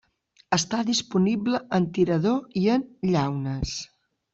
[0.57, 3.81] Està disponible en tirador i en llaunes.